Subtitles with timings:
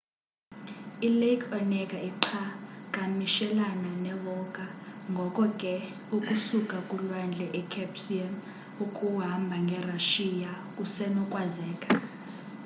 [1.07, 4.65] i lake onega iqhakamishelalana ne volga
[5.11, 8.33] ngoko ke xa usuka kulwandle i caspiam
[9.13, 11.89] uhamba nge russia kusenokwazeka